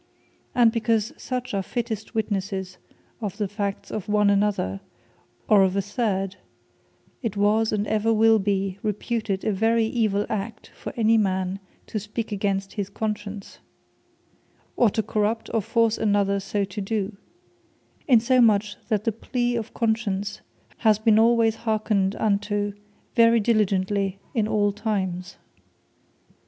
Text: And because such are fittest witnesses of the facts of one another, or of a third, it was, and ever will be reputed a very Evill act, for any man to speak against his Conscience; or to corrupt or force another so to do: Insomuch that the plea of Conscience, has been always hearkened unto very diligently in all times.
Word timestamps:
And 0.55 0.71
because 0.71 1.13
such 1.15 1.53
are 1.53 1.61
fittest 1.61 2.15
witnesses 2.15 2.79
of 3.21 3.37
the 3.37 3.47
facts 3.47 3.91
of 3.91 4.09
one 4.09 4.31
another, 4.31 4.79
or 5.47 5.61
of 5.61 5.75
a 5.75 5.81
third, 5.83 6.37
it 7.21 7.37
was, 7.37 7.71
and 7.71 7.85
ever 7.85 8.11
will 8.11 8.39
be 8.39 8.79
reputed 8.81 9.43
a 9.45 9.53
very 9.53 9.85
Evill 9.85 10.25
act, 10.27 10.71
for 10.73 10.91
any 10.97 11.19
man 11.19 11.59
to 11.85 11.99
speak 11.99 12.31
against 12.31 12.73
his 12.73 12.89
Conscience; 12.89 13.59
or 14.75 14.89
to 14.89 15.03
corrupt 15.03 15.51
or 15.53 15.61
force 15.61 15.99
another 15.99 16.39
so 16.39 16.63
to 16.65 16.81
do: 16.81 17.15
Insomuch 18.07 18.77
that 18.87 19.03
the 19.03 19.11
plea 19.11 19.55
of 19.55 19.75
Conscience, 19.75 20.41
has 20.77 20.97
been 20.97 21.19
always 21.19 21.57
hearkened 21.57 22.15
unto 22.15 22.73
very 23.15 23.39
diligently 23.39 24.17
in 24.33 24.47
all 24.47 24.71
times. 24.71 25.37